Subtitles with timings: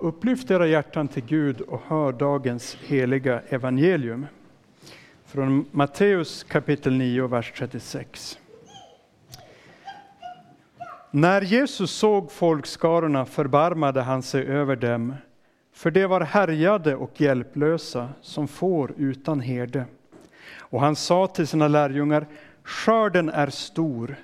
[0.00, 4.26] Upplyft era hjärtan till Gud och hör dagens heliga evangelium.
[5.24, 8.38] Från Matteus kapitel 9, vers 36.
[11.10, 15.14] När Jesus såg folkskarorna förbarmade han sig över dem,
[15.72, 19.84] för de var härjade och hjälplösa som får utan herde.
[20.58, 22.26] Och han sa till sina lärjungar,
[22.62, 24.16] skörden är stor,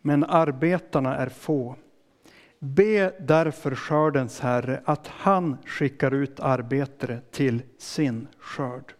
[0.00, 1.76] men arbetarna är få.
[2.64, 8.94] Be därför skördens Herre att han skickar ut arbetare till sin skörd.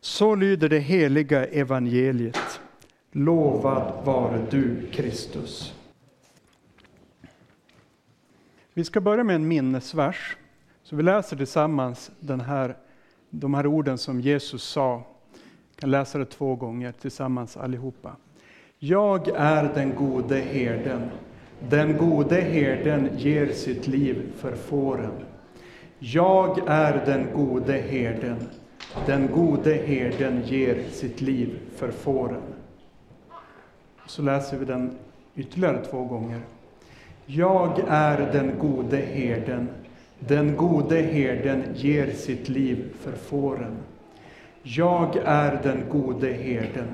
[0.00, 2.60] Så lyder det heliga evangeliet.
[3.12, 5.74] Lovad vare du, Kristus.
[8.74, 10.36] Vi ska börja med en minnesvers.
[10.82, 12.76] Så vi läser tillsammans den här,
[13.30, 15.02] de här orden som Jesus sa.
[15.74, 18.16] Vi kan läsa det två gånger tillsammans allihopa.
[18.78, 21.10] Jag är den gode herden.
[21.68, 25.12] Den gode herden ger sitt liv för fåren.
[25.98, 28.36] Jag är den gode herden.
[29.06, 32.42] Den gode herden ger sitt liv för fåren.
[34.06, 34.98] Så läser vi den
[35.36, 36.40] ytterligare två gånger.
[37.26, 39.68] Jag är den gode herden.
[40.18, 43.76] Den gode herden ger sitt liv för fåren.
[44.62, 46.88] Jag är den gode herden.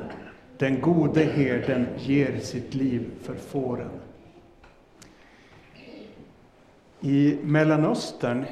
[0.59, 3.91] Den gode herden ger sitt liv för fåren.
[7.01, 8.45] I Mellanöstern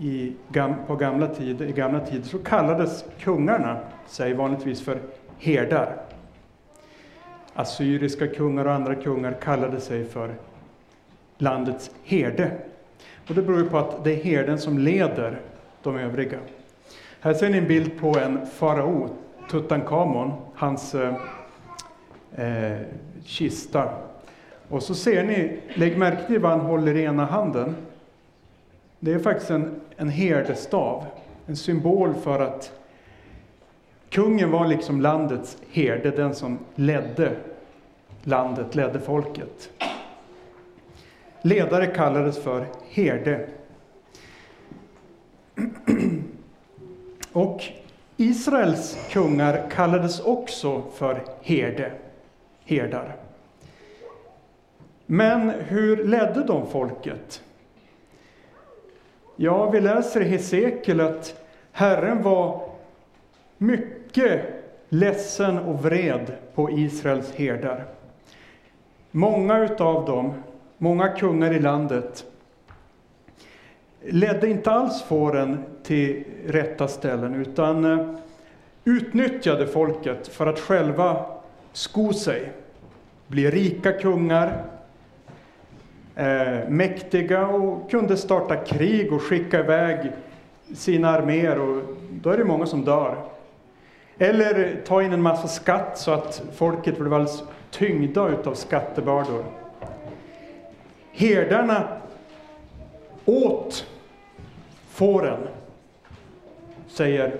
[0.00, 0.32] i,
[0.86, 5.00] på gamla tider, i gamla tider så kallades kungarna sig vanligtvis för
[5.38, 5.96] herdar.
[7.54, 10.34] Assyriska kungar och andra kungar kallade sig för
[11.38, 12.50] landets herde.
[13.28, 15.40] Och det beror på att det är herden som leder
[15.82, 16.38] de övriga.
[17.20, 19.08] Här ser ni en bild på en farao,
[19.50, 21.14] Tutankhamon, hans eh,
[22.36, 22.78] eh
[23.24, 23.88] kista.
[24.68, 27.76] Och så ser ni, lägg märke till vad han håller i ena handen.
[29.00, 31.04] Det är faktiskt en, en herdestav,
[31.46, 32.72] en symbol för att
[34.10, 37.36] kungen var liksom landets herde, den som ledde
[38.22, 39.70] landet, ledde folket.
[41.42, 43.48] Ledare kallades för herde.
[47.32, 47.64] Och
[48.16, 51.92] Israels kungar kallades också för herde,
[52.64, 53.27] herdar.
[55.10, 57.42] Men hur ledde de folket?
[59.36, 61.40] Ja, vi läser i Hesekiel att
[61.72, 62.70] Herren var
[63.58, 64.42] mycket
[64.88, 67.84] ledsen och vred på Israels herdar.
[69.10, 70.34] Många utav dem,
[70.78, 72.24] många kungar i landet,
[74.02, 78.14] ledde inte alls fåren till rätta ställen utan eh,
[78.84, 81.26] utnyttjade folket för att själva
[81.72, 82.52] sko sig,
[83.26, 84.77] bli rika kungar,
[86.18, 90.12] eh, mäktiga och kunde starta krig och skicka iväg
[90.74, 93.16] sina arméer och då är det många som dör.
[94.18, 99.44] Eller ta in en massa skatt så att folket blev alldeles tyngda utav skattebördor.
[101.12, 101.88] Herdarna
[103.24, 103.86] åt
[104.88, 105.40] fåren,
[106.88, 107.34] säger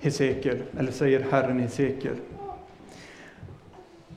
[0.00, 2.16] Hesekiel, eller säger Herren Hesekiel.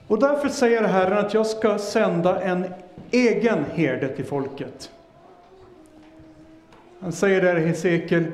[0.07, 2.65] Och därför säger Herren att jag ska sända en
[3.13, 4.91] egen herde till folket.
[6.99, 8.31] Han säger där i Hesekiel,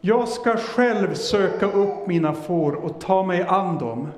[0.00, 4.08] jag ska själv söka upp mina får och ta mig an dem.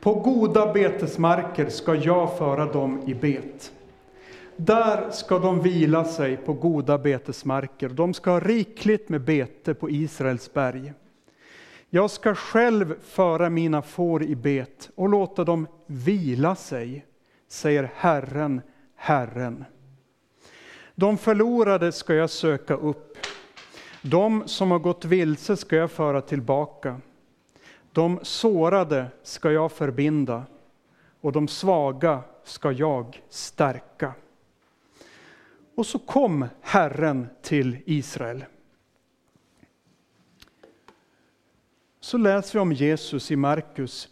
[0.00, 3.72] På goda betesmarker ska jag föra dem i bet.
[4.56, 7.88] Där ska de vila sig på goda betesmarker.
[7.88, 10.92] De ska ha rikligt med bete på Israels berg.
[11.90, 17.06] Jag ska själv föra mina får i bet och låta dem vila sig,
[17.48, 18.60] säger Herren,
[19.04, 19.64] Herren.
[20.94, 23.18] De förlorade ska jag söka upp.
[24.02, 27.00] De som har gått vilse ska jag föra tillbaka.
[27.92, 30.44] De sårade ska jag förbinda
[31.20, 34.14] och de svaga ska jag stärka.
[35.76, 38.44] Och så kom Herren till Israel.
[42.00, 44.08] Så läser vi om Jesus i Markus.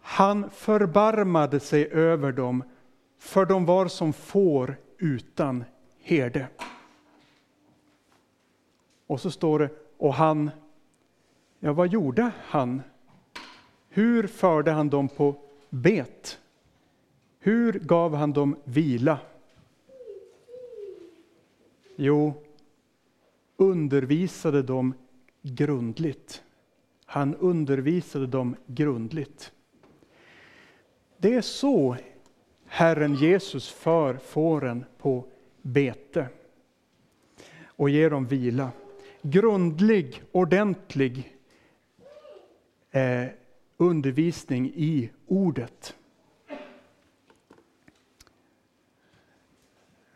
[0.00, 2.62] Han förbarmade sig över dem,
[3.26, 5.64] för de var som får utan
[5.98, 6.48] herde.
[9.06, 10.50] Och så står det, och han,
[11.60, 12.82] ja vad gjorde han?
[13.88, 15.36] Hur förde han dem på
[15.70, 16.40] bet?
[17.38, 19.18] Hur gav han dem vila?
[21.96, 22.34] Jo,
[23.56, 24.94] undervisade dem
[25.42, 26.42] grundligt.
[27.04, 29.52] Han undervisade dem grundligt.
[31.18, 31.96] Det är så
[32.76, 35.24] Herren Jesus för fåren på
[35.62, 36.28] bete.
[37.66, 38.70] och ger dem vila.
[39.22, 41.36] Grundlig, ordentlig
[42.90, 43.24] eh,
[43.76, 45.94] undervisning i ordet.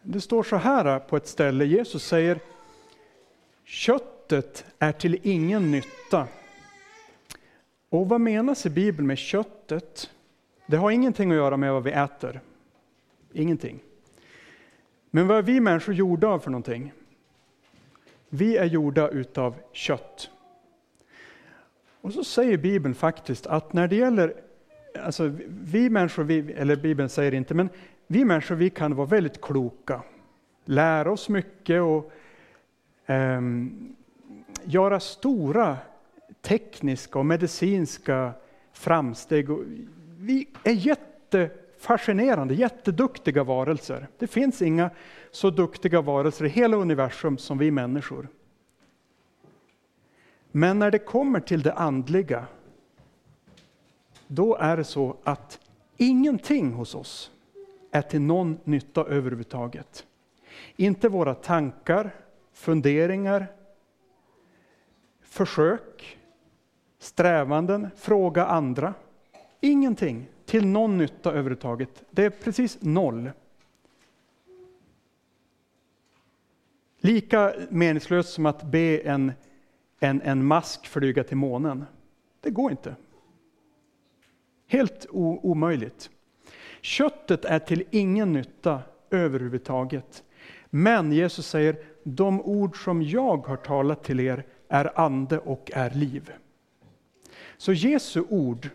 [0.02, 2.38] Det står så här på ett ställe, Jesus säger
[3.64, 6.28] köttet är till ingen nytta.
[7.88, 10.10] Och vad menas i Bibeln med köttet?
[10.66, 12.40] Det har ingenting att göra med vad vi äter.
[13.32, 13.80] Ingenting.
[15.10, 16.92] Men vad är vi människor gjorda av för någonting?
[18.28, 20.30] Vi är gjorda utav kött.
[22.00, 24.34] Och så säger Bibeln faktiskt att när det gäller,
[25.04, 27.68] alltså vi människor, vi, eller Bibeln säger inte, men
[28.06, 30.02] vi människor vi kan vara väldigt kloka,
[30.64, 32.12] lära oss mycket och
[33.06, 33.40] eh,
[34.64, 35.76] göra stora
[36.40, 38.32] tekniska och medicinska
[38.72, 39.50] framsteg.
[39.50, 39.64] Och
[40.18, 40.72] vi är
[41.80, 44.08] fascinerande, jätteduktiga varelser.
[44.18, 44.90] Det finns inga
[45.30, 48.28] så duktiga varelser i hela universum som vi människor.
[50.52, 52.46] Men när det kommer till det andliga,
[54.26, 55.60] då är det så att
[55.96, 57.30] ingenting hos oss
[57.90, 60.06] är till någon nytta överhuvudtaget.
[60.76, 62.14] Inte våra tankar,
[62.52, 63.46] funderingar,
[65.22, 66.18] försök,
[66.98, 68.94] strävanden, fråga andra.
[69.60, 72.04] Ingenting till någon nytta överhuvudtaget.
[72.10, 73.30] Det är precis noll.
[76.98, 79.32] Lika meningslöst som att be en,
[80.00, 81.84] en, en mask flyga till månen.
[82.40, 82.96] Det går inte.
[84.66, 86.10] Helt omöjligt.
[86.80, 90.24] Köttet är till ingen nytta överhuvudtaget.
[90.66, 95.90] Men Jesus säger, de ord som jag har talat till er är ande och är
[95.90, 96.32] liv.
[97.56, 98.68] Så Jesu ord,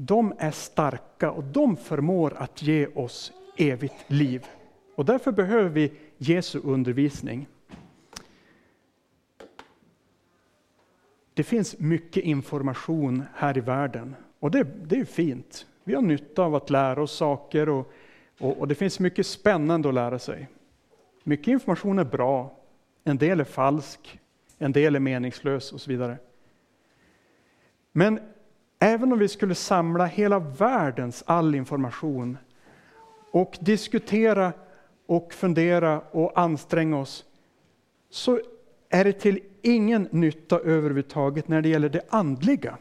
[0.00, 4.46] de är starka och de förmår att ge oss evigt liv.
[4.94, 7.46] Och därför behöver vi Jesu undervisning.
[11.34, 15.66] Det finns mycket information här i världen och det, det är fint.
[15.84, 17.92] Vi har nytta av att lära oss saker och,
[18.38, 20.48] och, och det finns mycket spännande att lära sig.
[21.24, 22.56] Mycket information är bra,
[23.04, 24.20] en del är falsk,
[24.58, 26.16] en del är meningslös och så vidare.
[27.92, 28.20] Men
[28.78, 32.38] även om vi skulle samla hela världens all information
[33.30, 34.52] och diskutera
[35.06, 37.24] och fundera och anstränga oss,
[38.10, 38.40] så
[38.88, 42.78] är det till ingen nytta överhuvudtaget när det gäller det andliga.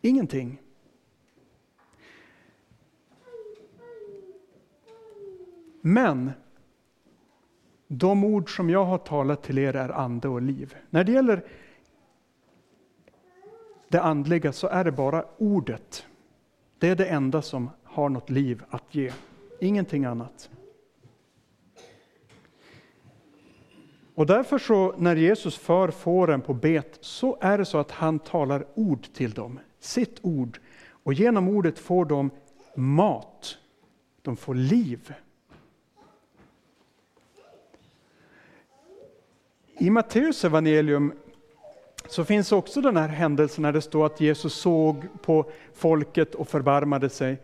[0.00, 0.60] Ingenting.
[5.80, 6.30] Men
[7.88, 10.76] de ord som jag har talat till er är ande och liv.
[10.90, 11.44] När det gäller
[13.88, 16.06] det andliga så är det bara ordet.
[16.78, 19.12] Det är det enda som har något liv att ge.
[19.60, 20.50] Ingenting annat.
[24.14, 28.18] Och därför så när Jesus för fåren på bet så är det så att han
[28.18, 30.60] talar ord till dem, sitt ord.
[30.90, 32.30] Och genom ordet får de
[32.74, 33.58] mat,
[34.22, 35.14] de får liv.
[39.78, 41.12] I Matteus evangelium
[42.08, 46.48] så finns också den här händelsen när det står att Jesus såg på folket och
[46.48, 47.42] förbarmade sig.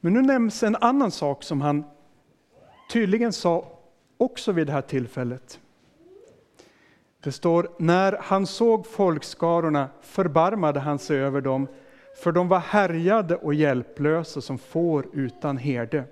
[0.00, 1.84] Men nu nämns en annan sak som han
[2.90, 3.64] tydligen sa
[4.18, 5.60] också vid det här tillfället.
[7.22, 11.68] Det står, när han såg folkskarorna förbarmade han sig över dem,
[12.22, 16.04] för de var härjade och hjälplösa som får utan herde.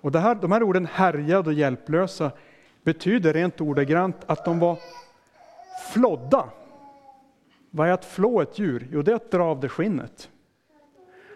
[0.00, 2.30] Och det här, de här orden härjade och hjälplösa
[2.82, 4.78] betyder rent ordagrant att de var
[5.92, 6.48] flodda.
[7.76, 8.88] Vad är att flå ett djur?
[8.92, 10.30] Jo, det är att dra av det skinnet.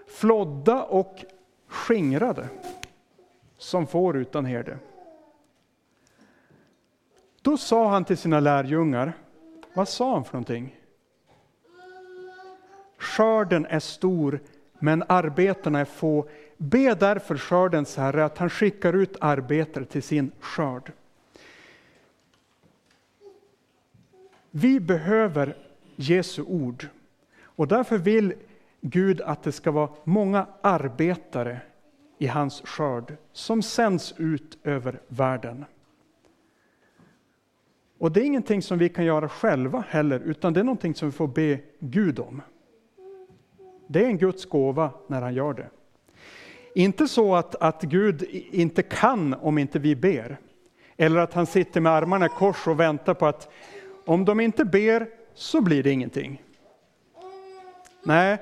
[0.06, 1.24] Flodda och
[1.66, 2.48] skingrade,
[3.58, 4.78] som får utan herde.
[7.42, 9.12] Då sa han till sina lärjungar,
[9.74, 10.76] vad sa han för någonting?
[12.98, 14.40] Skörden är stor,
[14.78, 16.28] men arbetarna är få.
[16.56, 20.92] Be därför skördens Herre att han skickar ut arbetare till sin skörd.
[24.50, 25.69] Vi behöver
[26.00, 26.86] Jesu ord
[27.42, 28.34] och därför vill
[28.80, 31.60] Gud att det ska vara många arbetare
[32.18, 35.64] i hans skörd som sänds ut över världen.
[37.98, 41.08] Och det är ingenting som vi kan göra själva heller, utan det är någonting som
[41.08, 42.42] vi får be Gud om.
[43.86, 45.70] Det är en Guds gåva när han gör det.
[46.74, 50.38] Inte så att, att Gud inte kan om inte vi ber,
[50.96, 53.48] eller att han sitter med armarna i kors och väntar på att
[54.04, 56.42] om de inte ber så blir det ingenting.
[58.02, 58.38] Nej,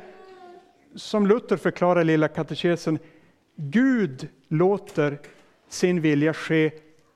[0.94, 2.98] som Luther förklarar i Lilla katekesen,
[3.56, 5.18] Gud låter
[5.68, 6.70] sin vilja ske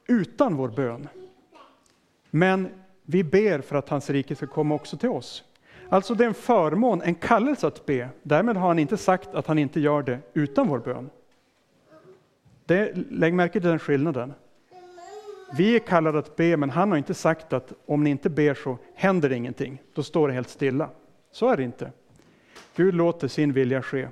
[0.06, 1.08] utan vår bön.
[2.30, 2.68] Men
[3.02, 5.44] vi ber för att hans rike ska komma också till oss.
[5.88, 8.08] Alltså det är en förmån, en kallelse att be.
[8.22, 11.10] Därmed har han inte sagt att han inte gör det utan vår bön.
[12.64, 14.32] Det, lägg märke till den skillnaden.
[15.54, 18.54] Vi är kallade att be, men han har inte sagt att om ni inte ber
[18.54, 19.82] så händer ingenting.
[19.94, 20.90] Då står det helt stilla.
[21.30, 21.92] Så är det inte.
[22.76, 24.08] Gud låter sin vilja ske.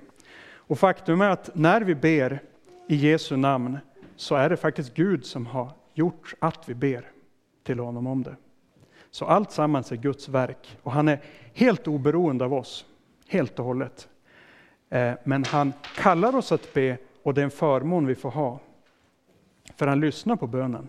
[0.54, 2.42] Och faktum är att när vi ber
[2.88, 3.78] i Jesu namn
[4.16, 7.10] så är det faktiskt Gud som har gjort att vi ber
[7.62, 8.36] till honom om det.
[9.10, 12.86] Så allt sammans är Guds verk och han är helt oberoende av oss,
[13.28, 14.08] helt och hållet.
[14.88, 18.60] Eh, men han kallar oss att be och det är en förmån vi får ha.
[19.76, 20.88] För han lyssnar på bönen.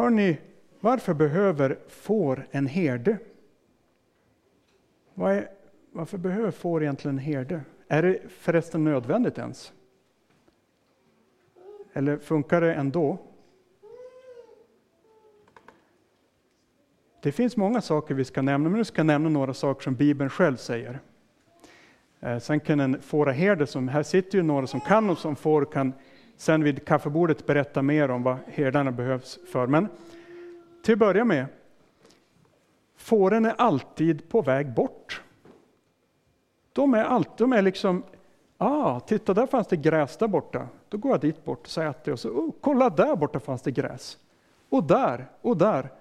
[0.00, 0.38] Hörni,
[0.80, 3.18] varför behöver får en herde?
[5.14, 5.48] Är,
[5.92, 7.60] varför behöver får egentligen en herde?
[7.88, 9.72] Är det förresten nödvändigt ens?
[11.92, 13.18] Eller funkar det ändå?
[17.22, 19.94] Det finns många saker vi ska nämna, men nu ska jag nämna några saker som
[19.94, 21.00] Bibeln själv säger.
[22.20, 25.64] Eh, sen kan en fåraherde, som här sitter ju några som kan och som får,
[25.64, 25.92] kan
[26.40, 29.66] sen vid kaffebordet berätta mer om vad herdarna behövs för.
[29.66, 29.88] Men
[30.82, 31.46] till att börja med,
[32.96, 35.22] fåren är alltid på väg bort.
[36.72, 38.02] De är, alltid, de är liksom,
[38.58, 40.68] ah, titta där fanns det gräs där borta.
[40.88, 42.12] Då går jag dit bort och så äter jag.
[42.12, 44.18] Och så, oh, kolla där borta fanns det gräs.
[44.68, 45.92] Och där, och där.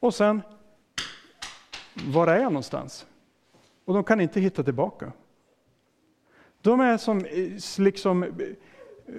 [0.00, 0.42] Och sen,
[2.06, 3.06] var är jag någonstans?
[3.84, 5.12] Och de kan inte hitta tillbaka.
[6.62, 8.30] De är som eh, liksom, eh,
[9.06, 9.14] Eh,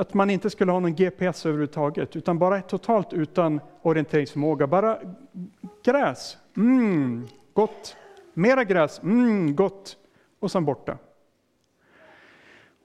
[0.00, 4.66] att man inte skulle ha någon GPS överhuvudtaget, utan bara totalt utan orienteringsförmåga.
[4.66, 4.98] Bara
[5.84, 7.96] gräs, mm, gott.
[8.34, 9.96] Mera gräs, mm, gott.
[10.38, 10.98] Och sen borta.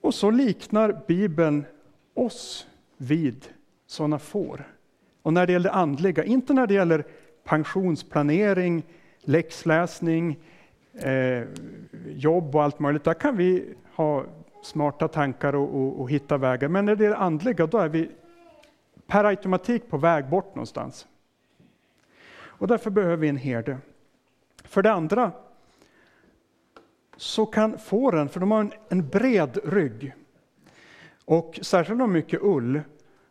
[0.00, 1.64] Och så liknar Bibeln
[2.14, 3.46] oss vid
[3.86, 4.64] sådana får.
[5.22, 7.04] Och när det gäller andliga, inte när det gäller
[7.44, 8.82] pensionsplanering,
[9.20, 10.38] läxläsning,
[10.92, 11.42] eh,
[12.06, 13.04] jobb och allt möjligt.
[13.04, 14.24] Där kan vi ha
[14.66, 16.68] smarta tankar och, och, och hitta vägar.
[16.68, 18.10] Men när det är andliga, då är vi
[19.06, 21.06] per automatik på väg bort någonstans.
[22.38, 23.78] Och därför behöver vi en herde.
[24.64, 25.32] För det andra
[27.16, 30.14] så kan fåren, för de har en, en bred rygg,
[31.24, 32.80] och särskilt om de har mycket ull,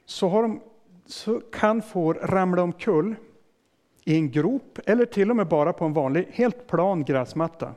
[0.06, 0.62] så, har de,
[1.06, 3.16] så kan får ramla omkull
[4.04, 7.74] i en grop eller till och med bara på en vanlig, helt plan gräsmatta.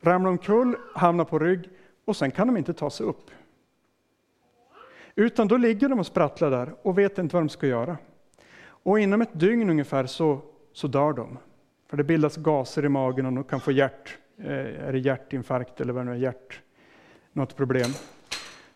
[0.00, 1.68] Ramla omkull, hamna på rygg
[2.10, 3.30] och sen kan de inte ta sig upp.
[5.14, 7.96] Utan då ligger de och sprattlar där och vet inte vad de ska göra.
[8.62, 10.40] Och inom ett dygn ungefär så,
[10.72, 11.38] så dör de.
[11.88, 15.80] För det bildas gaser i magen och de kan få hjärt, eh, är det hjärtinfarkt
[15.80, 16.60] eller vad det nu är, hjärt,
[17.32, 17.90] något problem.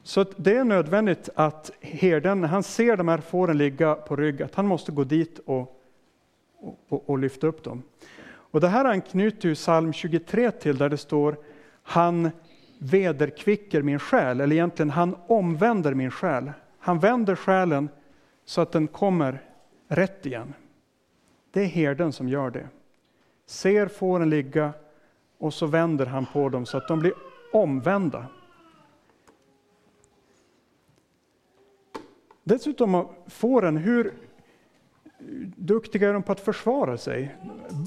[0.03, 4.43] Så det är nödvändigt att herden, när han ser de här fåren ligga på rygg,
[4.43, 5.81] att han måste gå dit och,
[6.89, 7.83] och, och lyfta upp dem.
[8.27, 11.37] Och det här anknyter ju psalm 23 till, där det står
[11.83, 12.31] han
[12.91, 16.53] vederkvicker min själ, eller egentligen han omvänder min själ.
[16.79, 17.89] Han vänder själen
[18.45, 19.43] så att den kommer
[19.89, 20.55] rätt igen.
[21.51, 22.69] Det är herden som gör det.
[23.47, 24.73] Ser fåren ligga
[25.39, 27.13] och så vänder han på dem så att de blir
[27.53, 28.27] omvända.
[32.45, 34.15] Dessutom fåren, hur
[35.57, 37.37] duktiga är de på att försvara sig?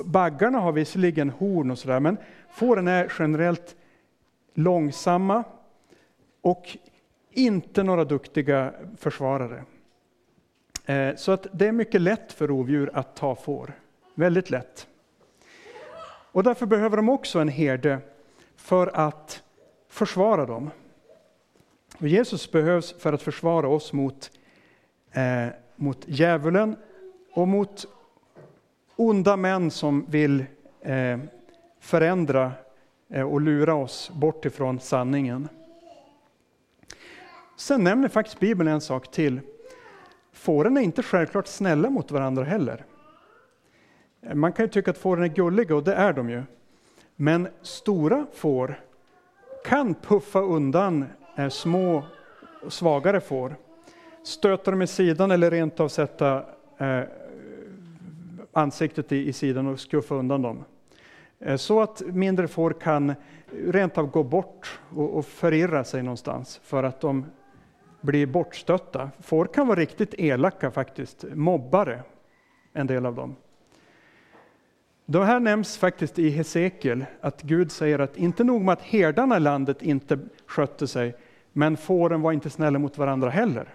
[0.06, 2.18] Baggarna har visserligen horn och sådär, men
[2.50, 3.76] fåren är generellt
[4.58, 5.44] långsamma
[6.42, 6.78] och
[7.32, 9.64] inte några duktiga försvarare.
[10.86, 13.74] Eh, så att det är mycket lätt för rovdjur att ta får.
[14.16, 14.88] Väldigt lätt.
[16.32, 18.00] Och därför behöver de också en herde
[18.56, 19.44] för att
[19.90, 20.70] försvara dem.
[21.98, 24.32] Och Jesus behövs för att försvara oss mot,
[25.12, 26.76] eh, mot djävulen
[27.34, 27.86] och mot
[28.96, 30.46] onda män som vill
[30.82, 31.20] eh,
[31.80, 32.52] förändra
[33.10, 35.50] Eh, och lura oss bort ifrån sanningen.
[37.56, 39.40] Sen nämner faktiskt Bibeln en sak till.
[40.32, 42.86] Fåren är inte självklart snälla mot varandra heller.
[44.22, 46.44] Eh, man kan ju tycka att fåren är gulliga, och det är de ju.
[47.16, 48.80] Men stora får
[49.66, 52.04] kan puffa undan eh, små
[52.64, 53.56] och svagare får.
[54.24, 56.46] Stöta dem i sidan eller rent av sätta
[58.54, 60.64] ansiktet i sidan och skuffa undan dem.
[61.40, 63.16] Eh, så att mindre får kan
[63.52, 67.26] rent av gå bort och, förirra sig någonstans för att de
[68.02, 69.10] blir bortstötta.
[69.20, 72.04] Får kan vara riktigt elaka faktiskt, mobbare,
[72.74, 73.36] en del av dem.
[75.06, 79.38] Det här nämns faktiskt i Hesekiel, att Gud säger att inte nog med att herdarna
[79.38, 81.16] i landet inte skötte sig,
[81.54, 83.74] men fåren var inte snälla mot varandra heller.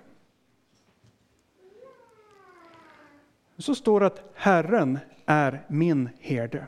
[3.58, 6.66] Så står det att Herren är min herde.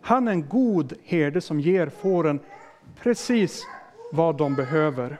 [0.00, 2.40] Han är en god herde som ger fåren
[2.96, 3.66] precis
[4.12, 5.18] vad de behöver.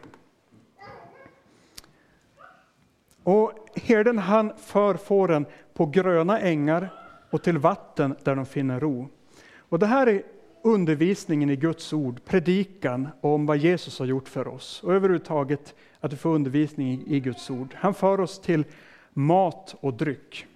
[3.23, 6.89] Och herden han för fåren på gröna ängar
[7.31, 9.09] och till vatten där de finner ro.
[9.57, 10.23] Och det här är
[10.63, 14.83] undervisningen i Guds ord, predikan om vad Jesus har gjort för oss.
[14.83, 17.75] Och överhuvudtaget att vi får undervisning i Guds ord.
[17.75, 18.65] Han för oss till
[19.13, 20.47] mat och dryck.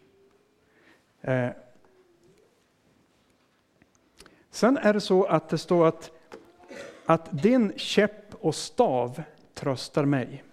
[1.21, 1.49] Eh,
[4.55, 6.11] Sen är det så att det står att,
[7.07, 9.23] att din käpp och stav
[9.55, 10.45] tröstar mig.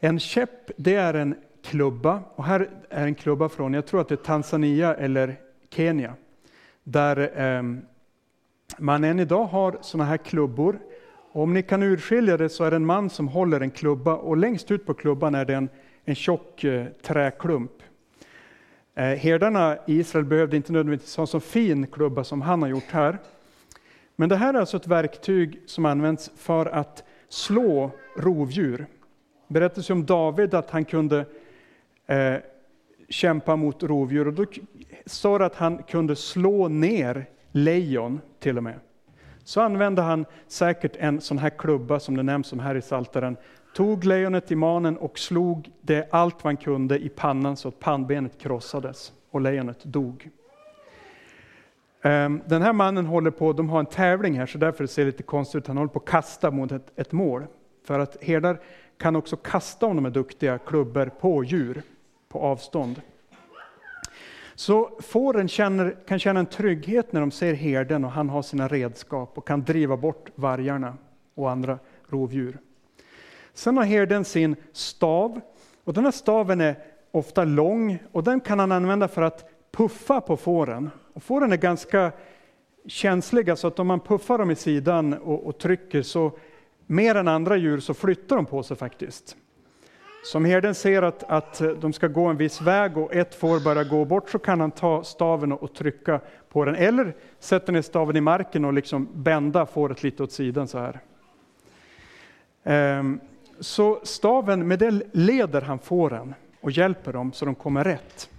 [0.00, 4.08] En käpp, det är en klubba, och här är en klubba från, jag tror att
[4.08, 5.36] det är Tanzania eller
[5.70, 6.14] Kenya,
[6.82, 7.62] där eh,
[8.78, 10.78] man än idag har sådana här klubbor.
[11.32, 14.14] Och om ni kan urskilja det så är det en man som håller en klubba
[14.14, 15.68] och längst ut på klubban är det en,
[16.04, 17.72] en tjock eh, träklump.
[18.94, 22.68] Eh, herdarna i Israel behövde inte nödvändigtvis ha en så fin klubba som han har
[22.68, 23.18] gjort här.
[24.16, 28.86] Men det här är alltså ett verktyg som används för att slå rovdjur.
[29.48, 31.24] Det berättas om David att han kunde
[32.06, 32.34] eh,
[33.08, 34.46] kämpa mot rovdjur och då
[35.06, 38.80] står det att han kunde slå ner lejon till och med.
[39.44, 43.36] Så använde han säkert en sån här klubba som det nämns om här i Salteren
[43.74, 48.38] Tog lejonet i manen och slog det allt man kunde i pannan så att pannbenet
[48.38, 50.30] krossades och lejonet dog.
[52.02, 55.10] Ehm, den här mannen håller på, de har en tävling här så därför ser det
[55.10, 55.66] lite konstigt ut.
[55.66, 57.46] Han håller på att kasta mot ett, ett mål.
[57.84, 58.60] För att herdar
[58.98, 61.82] kan också kasta om de är duktiga klubbor på djur
[62.28, 63.02] på avstånd.
[64.54, 68.68] Så fåren känner, kan känna en trygghet när de ser herden och han har sina
[68.68, 70.96] redskap och kan driva bort vargarna
[71.34, 71.78] och andra
[72.08, 72.58] rovdjur.
[73.54, 75.40] Sen har herden sin stav
[75.84, 76.76] och den här staven är
[77.10, 80.90] ofta lång och den kan han använda för att puffa på fåren.
[81.12, 82.12] Och fåren är ganska
[82.86, 86.32] känsliga så att om man puffar dem i sidan och, och trycker så
[86.86, 89.36] mer än andra djur så flyttar de på sig faktiskt.
[90.24, 93.84] Som herden ser att, att de ska gå en viss väg och ett får börjar
[93.84, 96.74] gå bort så kan han ta staven och trycka på den.
[96.74, 101.00] Eller sätta ner staven i marken och liksom bända fåret lite åt sidan så här.
[102.64, 103.20] Ehm,
[103.60, 108.30] så staven, med det leder han fåren och hjälper dem så de kommer rätt.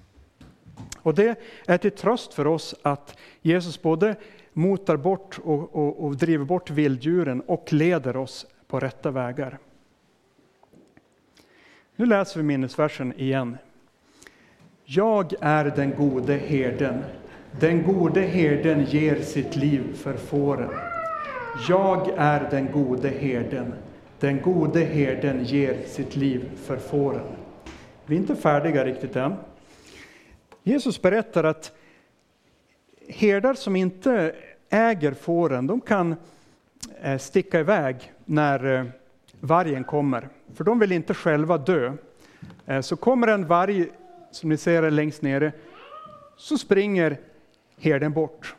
[1.01, 4.15] Och det är till tröst för oss att Jesus både
[4.53, 9.57] motar bort och, och, och driver bort vilddjuren och leder oss på rätta vägar.
[11.95, 13.57] Nu läser vi minnesversen igen.
[14.85, 17.03] Jag är den gode herden.
[17.59, 20.69] Den gode herden ger sitt liv för fåren.
[21.69, 23.73] Jag är den gode herden.
[24.19, 27.25] Den gode herden ger sitt liv för fåren.
[28.05, 29.35] Vi är inte färdiga riktigt än.
[30.63, 31.71] Jesus berättar att
[33.07, 34.35] herdar som inte
[34.69, 36.15] äger fåren, de kan
[37.01, 38.85] eh, sticka iväg när eh,
[39.39, 40.29] vargen kommer.
[40.53, 41.93] För de vill inte själva dö.
[42.65, 43.87] Eh, så kommer en varg,
[44.31, 45.51] som ni ser längst nere,
[46.37, 47.17] så springer
[47.77, 48.55] herden bort.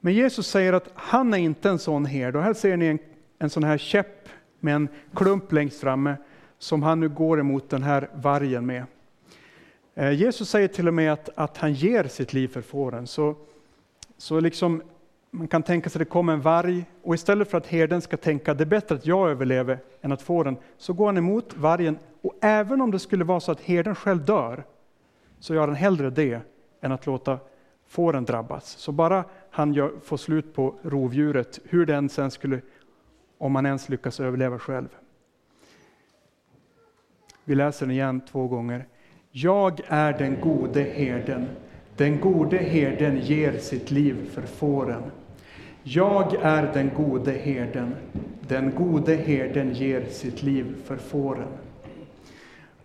[0.00, 2.38] Men Jesus säger att han är inte en sån herde.
[2.38, 2.98] Och här ser ni en,
[3.38, 4.28] en sån här käpp
[4.60, 6.16] med en klump längst framme
[6.58, 8.84] som han nu går emot den här vargen med.
[9.94, 13.06] Eh, Jesus säger till och med att, att han ger sitt liv för fåren.
[13.06, 13.34] Så,
[14.16, 14.82] så liksom
[15.30, 18.16] man kan tänka sig att det kommer en varg och istället för att herden ska
[18.16, 21.98] tänka det är bättre att jag överlever än att fåren, så går han emot vargen.
[22.22, 24.64] Och även om det skulle vara så att herden själv dör,
[25.38, 26.40] så gör han hellre det
[26.80, 27.38] än att låta
[27.86, 28.68] fåren drabbas.
[28.68, 32.60] Så bara han gör, får slut på rovdjuret, hur den sen skulle,
[33.38, 34.88] om man ens lyckas överleva själv.
[37.44, 38.86] Vi läser den igen två gånger.
[39.30, 41.48] Jag är den gode herden.
[41.96, 45.02] Den gode herden ger sitt liv för fåren.
[45.82, 47.94] Jag är den gode herden.
[48.48, 51.48] Den gode herden ger sitt liv för fåren.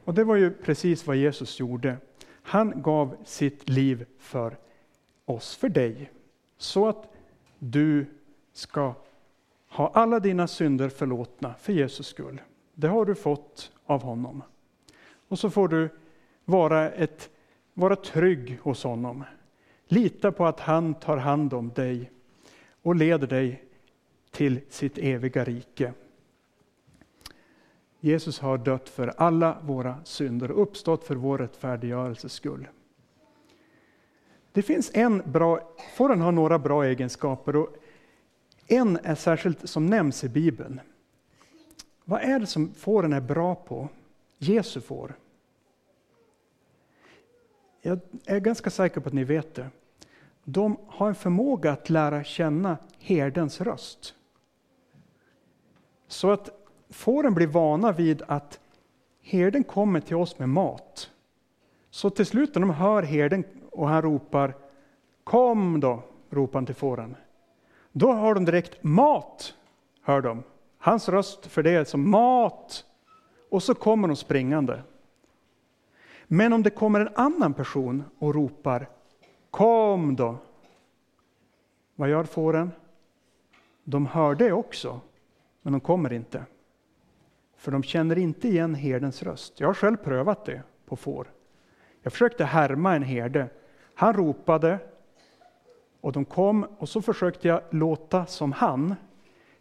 [0.03, 1.97] Och det var ju precis vad Jesus gjorde.
[2.43, 4.57] Han gav sitt liv för
[5.25, 6.11] oss, för dig,
[6.57, 7.13] så att
[7.59, 8.05] du
[8.53, 8.93] ska
[9.73, 12.41] ha alla dina synder förlåtna för Jesus skull.
[12.73, 14.43] Det har du fått av honom.
[15.27, 15.89] Och så får du
[16.45, 17.29] vara, ett,
[17.73, 19.23] vara trygg hos honom.
[19.87, 22.11] Lita på att han tar hand om dig
[22.81, 23.63] och leder dig
[24.31, 25.93] till sitt eviga rike.
[27.99, 32.67] Jesus har dött för alla våra synder och uppstått för vår rättfärdiggörelses skull.
[34.51, 35.59] Det finns en bra,
[35.97, 37.75] fåren har några bra egenskaper och
[38.67, 40.81] en är särskilt som nämns i Bibeln.
[42.05, 43.89] Vad är det som fåren är bra på?
[44.37, 45.15] Jesu får.
[47.81, 49.69] jag är ganska säker på att ni vet det,
[50.43, 54.15] de har en förmåga att lära känna herdens röst.
[56.07, 56.49] Så att
[56.89, 58.59] fåren blir vana vid att
[59.21, 61.09] herden kommer till oss med mat.
[61.89, 64.53] Så till slut när de hör herden och han ropar
[65.23, 67.15] Kom då, ropar han till fåren.
[67.95, 69.55] Då har de direkt mat,
[70.01, 70.43] hör de.
[70.77, 72.85] Hans röst för det är som mat.
[73.49, 74.81] Och så kommer de springande.
[76.27, 78.89] Men om det kommer en annan person och ropar
[79.51, 80.37] Kom då!
[81.95, 82.71] Vad gör fåren?
[83.83, 85.01] De hör det också,
[85.61, 86.45] men de kommer inte.
[87.57, 89.59] För de känner inte igen herdens röst.
[89.59, 91.27] Jag har själv prövat det på får.
[92.01, 93.47] Jag försökte härma en herde.
[93.95, 94.79] Han ropade
[96.03, 98.95] och de kom och så försökte jag låta som han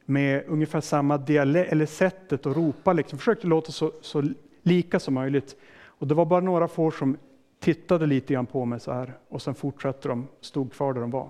[0.04, 2.92] med ungefär samma dialekt, eller sättet att ropa.
[2.92, 3.18] Liksom.
[3.18, 4.24] Försökte låta så, så
[4.62, 5.56] lika som möjligt.
[5.84, 7.16] Och det var bara några får som
[7.60, 11.10] tittade lite grann på mig så här och sen fortsatte de, stod kvar där de
[11.10, 11.28] var.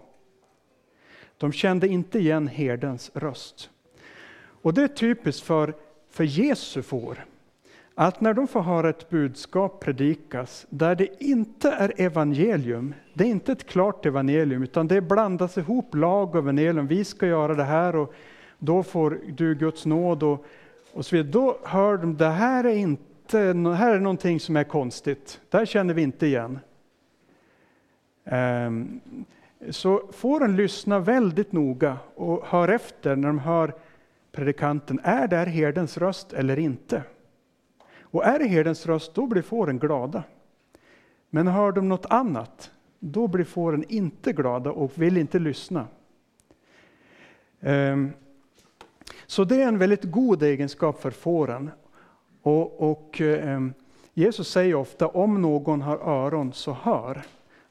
[1.39, 3.71] De kände inte igen herdens röst.
[4.63, 5.75] Och det är typiskt för,
[6.11, 7.25] för Jesu får.
[7.95, 13.29] Att när de får höra ett budskap predikas där det inte är evangelium, det är
[13.29, 16.87] inte ett klart evangelium, utan det blandas ihop lag och evangelium.
[16.87, 18.15] Vi ska göra det här och
[18.59, 20.45] då får du Guds nåd och,
[20.93, 21.33] och så vidare.
[21.33, 25.41] Då hör de, det här är inte här är någonting som är konstigt.
[25.51, 26.59] Det här känner vi inte igen.
[28.25, 29.01] Um,
[29.71, 33.75] så får en lyssna väldigt noga och hör efter när de hör
[34.33, 35.01] predikanten.
[35.03, 37.03] Är det här herdens röst eller inte?
[38.13, 40.23] Och är det herdens röst, då blir fåren glada.
[41.31, 45.87] Men hör de något annat, då blir fåren inte glada och vill inte lyssna.
[47.61, 48.11] Ehm,
[49.27, 51.71] så det är en väldigt god egenskap för fåren.
[52.43, 53.73] Och, och ehm,
[54.15, 57.23] Jesus säger ofta, om någon har öron så hör.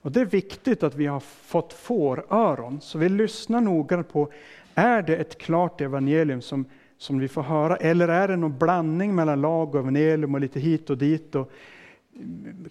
[0.01, 4.31] Och det är viktigt att vi har fått fåröron, så vi lyssnar noga på,
[4.75, 6.65] är det ett klart evangelium som,
[7.01, 10.59] som vi får höra, eller är det någon blandning mellan lag och evangelium och lite
[10.59, 11.35] hit och dit?
[11.35, 11.51] Och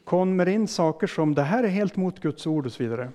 [0.04, 3.10] kommer in saker som, det här är helt mot Guds ord och så vidare.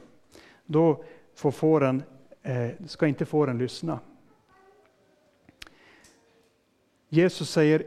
[0.66, 1.04] Då
[1.36, 2.04] får fåren,
[2.44, 4.00] eh, ska inte fåren lyssna.
[7.10, 7.84] Jesus säger,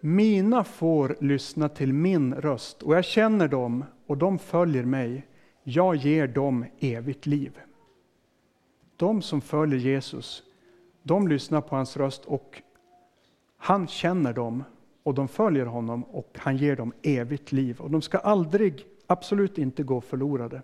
[0.00, 5.26] mina får lyssna till min röst och jag känner dem och de följer mig
[5.62, 7.60] jag ger dem evigt liv.
[8.96, 10.42] De som följer Jesus,
[11.06, 12.62] de lyssnar på hans röst och
[13.56, 14.64] han känner dem
[15.02, 17.80] och de följer honom och han ger dem evigt liv.
[17.80, 20.62] Och de ska aldrig, absolut inte gå förlorade.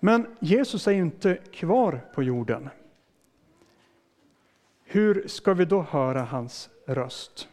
[0.00, 2.68] Men Jesus är inte kvar på jorden.
[4.84, 7.48] Hur ska vi då höra hans röst?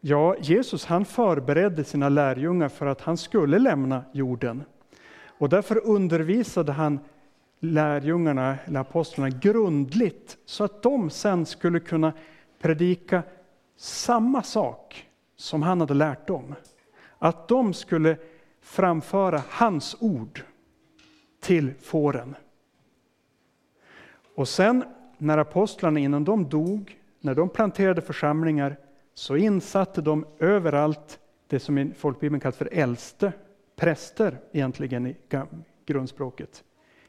[0.00, 4.64] Ja, Jesus han förberedde sina lärjungar för att han skulle lämna jorden.
[5.38, 7.00] Och därför undervisade han
[7.60, 12.12] lärjungarna, eller apostlarna, grundligt så att de sen skulle kunna
[12.58, 13.22] predika
[13.76, 16.54] samma sak som han hade lärt dem.
[17.18, 18.16] Att de skulle
[18.60, 20.42] framföra hans ord
[21.40, 22.36] till fåren.
[24.34, 24.84] Och sen
[25.18, 28.76] när apostlarna innan de dog, när de planterade församlingar,
[29.14, 33.32] så insatte de överallt det som i folkbibeln kallas för äldste,
[33.76, 35.16] präster egentligen i
[35.86, 36.64] grundspråket.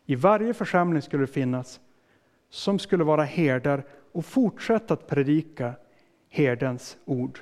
[0.10, 1.80] I varje församling skulle det finnas
[2.50, 5.74] som skulle vara herdar och fortsätta att predika
[6.30, 7.40] herdens ord.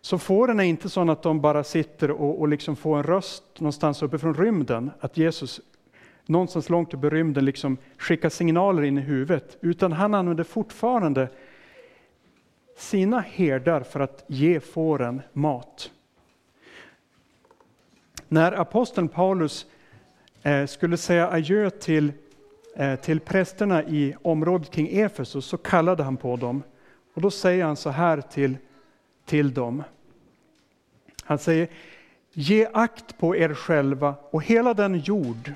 [0.00, 3.42] Så fåren är inte så att de bara sitter och, och liksom får en röst
[3.58, 5.60] någonstans uppifrån rymden, att Jesus
[6.26, 11.28] någonstans långt uppe i rymden liksom skickar signaler in i huvudet, utan han använder fortfarande
[12.76, 15.90] sina herdar för att ge fåren mat.
[18.28, 19.66] När aposteln Paulus
[20.46, 22.12] Eh, skulle säga adjö till,
[22.76, 26.62] eh, till prästerna i området kring Efesus så kallade han på dem.
[27.14, 28.56] Och då säger han så här till,
[29.24, 29.82] till dem.
[31.22, 31.68] Han säger,
[32.32, 35.52] ge akt på er själva och hela den jord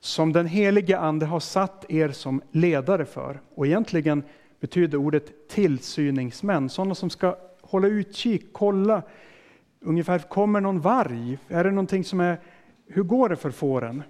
[0.00, 3.40] som den helige Ande har satt er som ledare för.
[3.54, 4.22] Och egentligen
[4.60, 9.02] betyder ordet tillsyningsmän, sådana som ska hålla utkik, kolla,
[9.80, 11.38] ungefär kommer någon varg?
[11.48, 12.40] Är det någonting som är,
[12.92, 14.02] hur går det för fåren?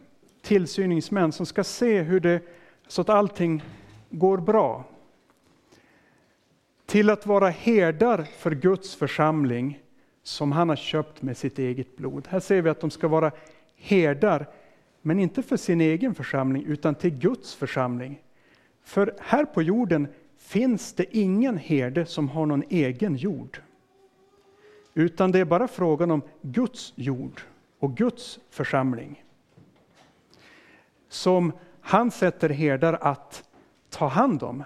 [0.42, 2.40] Tillsyningsmän som ska se hur det,
[2.86, 3.62] så att allting
[4.10, 4.84] går bra.
[6.86, 9.80] Till att vara herdar för Guds församling
[10.22, 12.26] som han har köpt med sitt eget blod.
[12.30, 13.32] Här ser vi att de ska vara
[13.76, 14.46] herdar,
[15.02, 18.22] men inte för sin egen församling utan till Guds församling.
[18.84, 23.62] För här på jorden finns det ingen herde som har någon egen jord.
[24.94, 27.40] utan det är bara frågan om Guds jord
[27.80, 29.24] och Guds församling.
[31.08, 33.44] Som han sätter herdar att
[33.90, 34.64] ta hand om.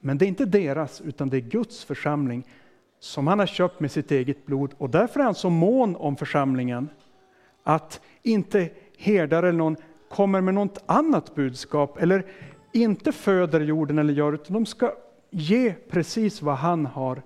[0.00, 2.46] Men det är inte deras, utan det är Guds församling
[3.00, 4.74] som han har köpt med sitt eget blod.
[4.78, 6.88] Och därför är han så mån om församlingen
[7.62, 9.76] att inte herdar eller någon
[10.08, 12.26] kommer med något annat budskap eller
[12.72, 14.92] inte föder jorden eller gör, utan de ska
[15.30, 17.22] ge precis vad han har,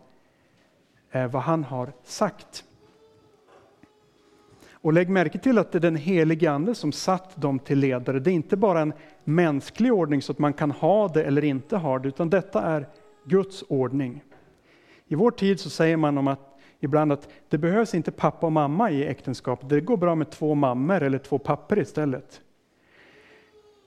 [1.11, 2.65] eh, vad han har sagt.
[4.85, 8.21] Och lägg märke till att det är den helige Ande som satt dem till ledare.
[8.21, 8.93] Det är inte bara en
[9.25, 12.89] mänsklig ordning så att man kan ha det eller inte ha det, utan detta är
[13.25, 14.23] Guds ordning.
[15.07, 18.53] I vår tid så säger man om att ibland att det behövs inte pappa och
[18.53, 19.69] mamma i äktenskapet.
[19.69, 22.41] Det går bra med två mammor eller två papper istället.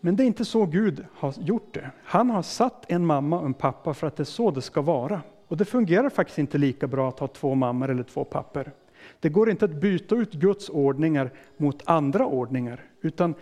[0.01, 1.91] Men det är inte så Gud har gjort det.
[2.03, 4.81] Han har satt en mamma och en pappa för att det är så det ska
[4.81, 5.21] vara.
[5.47, 8.71] Och det fungerar faktiskt inte lika bra att ha två mammor eller två papper.
[9.19, 13.33] Det går inte att byta ut Guds ordningar mot andra ordningar, utan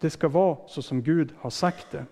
[0.00, 2.04] det ska vara så som Gud har sagt det.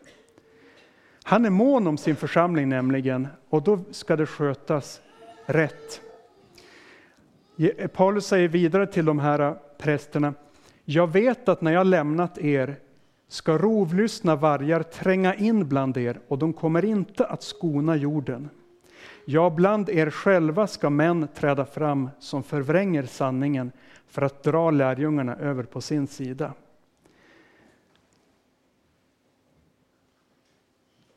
[1.24, 5.00] Han är mån om sin församling nämligen, och då ska det skötas
[5.46, 6.00] rätt.
[7.92, 10.34] Paulus säger vidare till de här prästerna,
[10.84, 12.76] jag vet att när jag lämnat er
[13.28, 18.48] ska rovlystna vargar tränga in bland er och de kommer inte att skona jorden.
[19.24, 23.72] Ja, bland er själva ska män träda fram som förvränger sanningen
[24.06, 26.52] för att dra lärjungarna över på sin sida.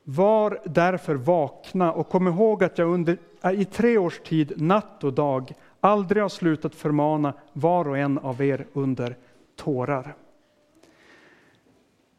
[0.03, 5.03] Var därför vakna och kom ihåg att jag under, äh, i tre års tid, natt
[5.03, 9.17] och dag, aldrig har slutat förmana var och en av er under
[9.55, 10.15] tårar.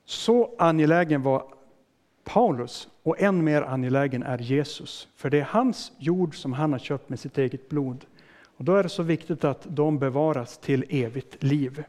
[0.04, 1.44] Så angelägen var
[2.24, 5.08] Paulus och än mer angelägen är Jesus.
[5.16, 8.04] För det är hans jord som han har köpt med sitt eget blod.
[8.56, 11.84] Och då är det så viktigt att de bevaras till evigt liv.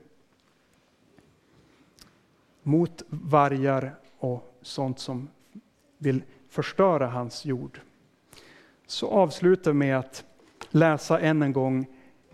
[2.63, 5.28] Mot vargar och sånt som
[5.97, 7.80] vill förstöra hans jord.
[8.88, 10.23] Så avslutar vi med att
[10.69, 11.86] läsa än en gång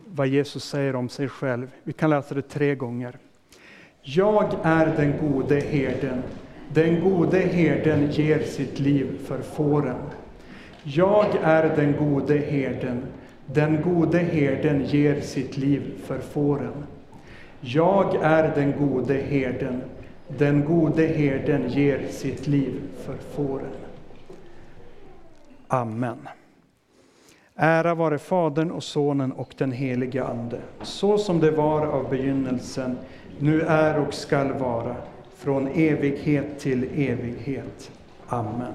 [0.06, 1.72] vad Jesus säger om sig själv.
[1.84, 3.18] Vi kan läsa det tre gånger.
[4.02, 6.24] Jag är den gode herden.
[6.74, 9.98] Den gode herden ger sitt liv för fåren.
[10.84, 13.04] Jag är den gode herden.
[13.46, 16.84] Den gode herden ger sitt liv för fåren.
[17.62, 19.82] Jag är den gode herden.
[20.28, 23.72] Den gode herden ger sitt liv för fåren.
[25.68, 26.28] Amen.
[27.56, 32.98] Ära vare Fadern och Sonen och den helige Ande, så som det var av begynnelsen,
[33.40, 34.96] nu är och skall vara,
[35.42, 37.92] från evighet till evighet.
[38.28, 38.74] Amen.